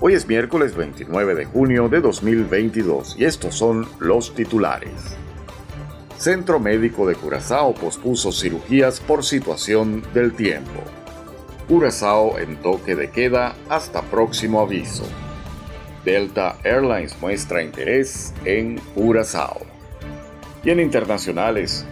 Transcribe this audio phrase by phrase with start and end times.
[0.00, 5.16] Hoy es miércoles 29 de junio de 2022 y estos son los titulares.
[6.18, 10.82] Centro Médico de Curazao pospuso cirugías por situación del tiempo.
[11.68, 15.04] Curazao en toque de queda hasta próximo aviso.
[16.04, 19.60] Delta Airlines muestra interés en Curazao.
[20.64, 21.86] Y en internacionales,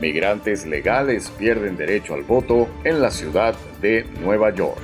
[0.00, 4.80] migrantes legales pierden derecho al voto en la ciudad de Nueva York.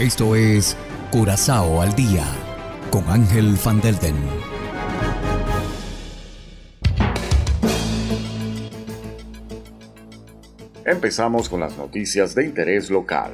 [0.00, 0.76] Esto es
[1.14, 2.24] Curazao al día
[2.90, 4.16] con Ángel Van Delden.
[10.84, 13.30] Empezamos con las noticias de interés local.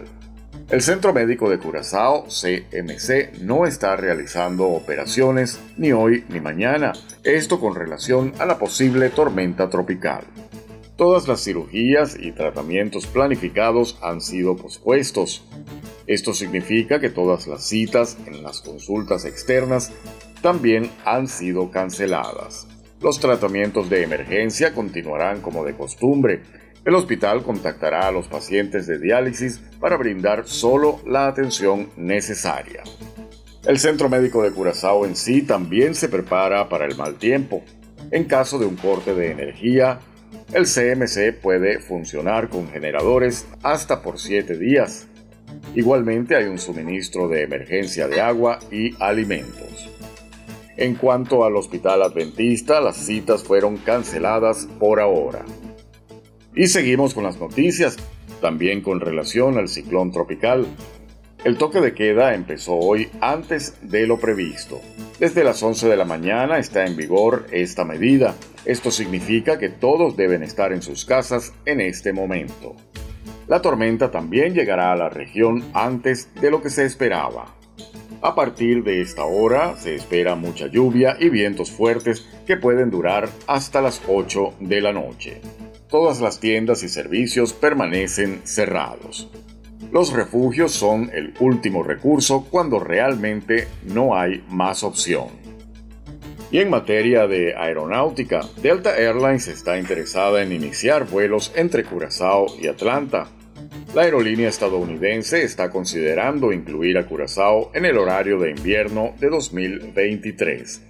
[0.69, 6.93] El Centro Médico de Curazao, CMC, no está realizando operaciones ni hoy ni mañana,
[7.25, 10.25] esto con relación a la posible tormenta tropical.
[11.01, 15.43] Todas las cirugías y tratamientos planificados han sido pospuestos.
[16.07, 19.95] Esto significa que todas las citas en las consultas externas
[20.43, 22.67] también han sido canceladas.
[23.01, 26.43] Los tratamientos de emergencia continuarán como de costumbre.
[26.85, 32.83] El hospital contactará a los pacientes de diálisis para brindar solo la atención necesaria.
[33.65, 37.63] El Centro Médico de Curazao en sí también se prepara para el mal tiempo.
[38.11, 40.01] En caso de un corte de energía,
[40.53, 45.07] el CMC puede funcionar con generadores hasta por 7 días.
[45.75, 49.91] Igualmente hay un suministro de emergencia de agua y alimentos.
[50.77, 55.45] En cuanto al hospital adventista, las citas fueron canceladas por ahora.
[56.55, 57.97] Y seguimos con las noticias,
[58.41, 60.67] también con relación al ciclón tropical.
[61.45, 64.81] El toque de queda empezó hoy antes de lo previsto.
[65.19, 68.35] Desde las 11 de la mañana está en vigor esta medida.
[68.65, 72.77] Esto significa que todos deben estar en sus casas en este momento.
[73.49, 77.57] La tormenta también llegará a la región antes de lo que se esperaba.
[78.23, 83.31] A partir de esta hora se espera mucha lluvia y vientos fuertes que pueden durar
[83.47, 85.41] hasta las 8 de la noche.
[85.89, 89.31] Todas las tiendas y servicios permanecen cerrados.
[89.91, 95.40] Los refugios son el último recurso cuando realmente no hay más opción.
[96.51, 102.67] Y en materia de aeronáutica, Delta Airlines está interesada en iniciar vuelos entre Curazao y
[102.67, 103.29] Atlanta
[103.95, 110.83] la aerolínea estadounidense está considerando incluir a Curazao en el horario de invierno de 2023.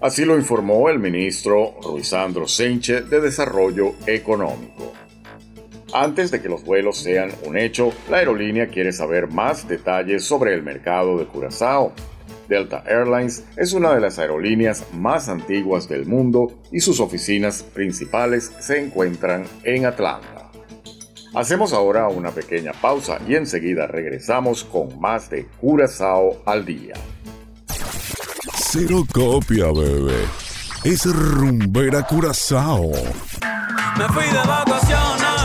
[0.00, 4.94] Así lo informó el ministro Ruizandro Senche de Desarrollo Económico.
[5.92, 10.54] Antes de que los vuelos sean un hecho, la aerolínea quiere saber más detalles sobre
[10.54, 11.92] el mercado de Curazao.
[12.52, 18.52] Delta Airlines es una de las aerolíneas más antiguas del mundo y sus oficinas principales
[18.60, 20.50] se encuentran en Atlanta.
[21.34, 26.92] Hacemos ahora una pequeña pausa y enseguida regresamos con más de Curazao al día.
[28.54, 30.22] Cero copia, bebé.
[30.84, 32.90] Es rumbera Curazao.
[33.96, 35.40] Me fui de vacaciones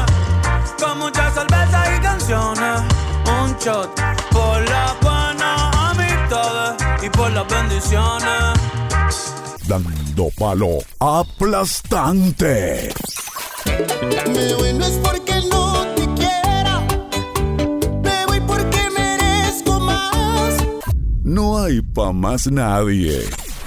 [0.78, 2.82] con muchas cervezas y canciones.
[3.42, 3.96] Un shot
[4.34, 5.17] por la
[7.08, 8.60] y por las bendiciones.
[9.68, 12.94] Dando palo aplastante.
[14.28, 16.88] Me voy no es porque no te quiera.
[18.04, 20.58] Me voy porque merezco más.
[21.24, 23.22] No hay pa' más nadie.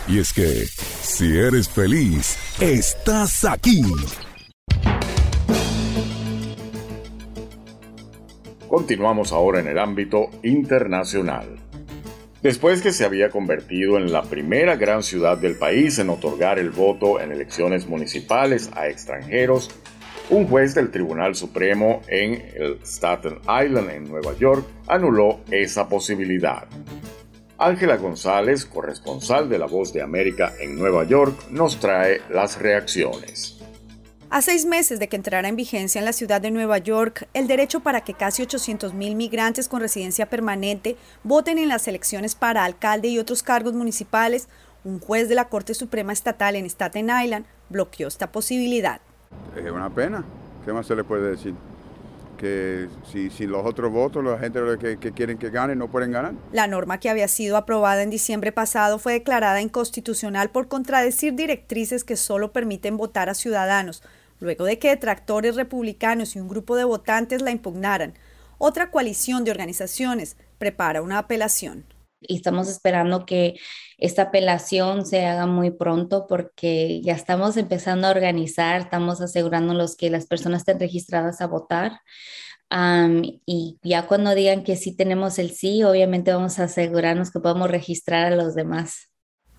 [0.08, 0.66] Y es que,
[1.02, 3.82] si eres feliz, estás aquí.
[8.68, 11.69] Continuamos ahora en el ámbito internacional.
[12.42, 16.70] Después que se había convertido en la primera gran ciudad del país en otorgar el
[16.70, 19.70] voto en elecciones municipales a extranjeros,
[20.30, 26.66] un juez del Tribunal Supremo en el Staten Island, en Nueva York, anuló esa posibilidad.
[27.58, 33.59] Ángela González, corresponsal de La Voz de América en Nueva York, nos trae las reacciones.
[34.32, 37.48] A seis meses de que entrara en vigencia en la ciudad de Nueva York el
[37.48, 43.08] derecho para que casi 800.000 migrantes con residencia permanente voten en las elecciones para alcalde
[43.08, 44.48] y otros cargos municipales,
[44.84, 49.00] un juez de la Corte Suprema Estatal en Staten Island bloqueó esta posibilidad.
[49.56, 50.24] Es una pena.
[50.64, 51.54] ¿Qué más se le puede decir?
[52.40, 56.10] que si, si los otros votos, la gente que, que quieren que gane, no pueden
[56.10, 56.32] ganar.
[56.52, 62.02] La norma que había sido aprobada en diciembre pasado fue declarada inconstitucional por contradecir directrices
[62.02, 64.02] que solo permiten votar a ciudadanos,
[64.40, 68.14] luego de que detractores republicanos y un grupo de votantes la impugnaran.
[68.58, 71.84] Otra coalición de organizaciones prepara una apelación
[72.20, 73.56] y estamos esperando que
[73.98, 80.10] esta apelación se haga muy pronto porque ya estamos empezando a organizar, estamos asegurándonos que
[80.10, 82.00] las personas estén registradas a votar.
[83.46, 87.70] y ya cuando digan que sí tenemos el sí, obviamente vamos a asegurarnos que podamos
[87.70, 89.09] registrar a los demás.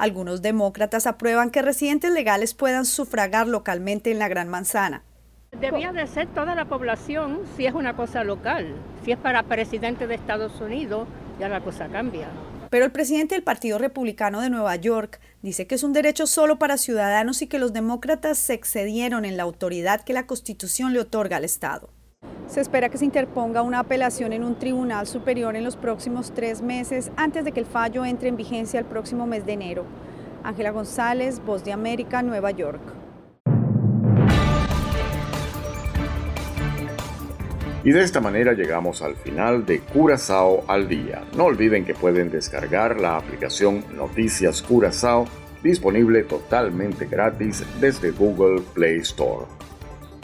[0.02, 5.04] Algunos demócratas aprueban que residentes legales puedan sufragar localmente en la Gran Manzana.
[5.52, 8.74] Debía de ser toda la población si es una cosa local.
[9.06, 11.08] Si es para presidente de Estados Unidos,
[11.40, 12.30] ya la cosa cambia.
[12.72, 16.58] Pero el presidente del Partido Republicano de Nueva York dice que es un derecho solo
[16.58, 21.02] para ciudadanos y que los demócratas se excedieron en la autoridad que la Constitución le
[21.02, 21.92] otorga al Estado.
[22.52, 26.62] Se espera que se interponga una apelación en un tribunal superior en los próximos tres
[26.62, 29.86] meses antes de que el fallo entre en vigencia el próximo mes de enero.
[30.44, 32.82] Ángela González, Voz de América, Nueva York.
[37.86, 41.24] Y de esta manera llegamos al final de Curazao al día.
[41.38, 45.26] No olviden que pueden descargar la aplicación Noticias Curazao
[45.64, 49.46] disponible totalmente gratis desde Google Play Store.